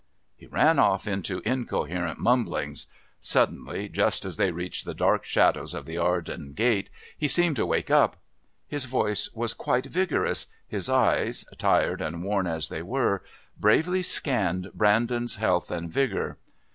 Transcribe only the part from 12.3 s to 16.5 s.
as they were, bravely scanned Brandon's health and vigour.